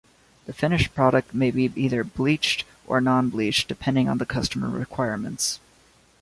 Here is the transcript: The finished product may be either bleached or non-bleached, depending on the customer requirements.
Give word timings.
The 0.47 0.51
finished 0.53 0.95
product 0.95 1.31
may 1.31 1.51
be 1.51 1.71
either 1.75 2.03
bleached 2.03 2.63
or 2.87 2.99
non-bleached, 2.99 3.67
depending 3.67 4.09
on 4.09 4.17
the 4.17 4.25
customer 4.25 4.67
requirements. 4.67 5.59